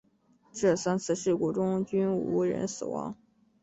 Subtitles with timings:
[0.51, 3.15] 这三次事故中均无人死亡。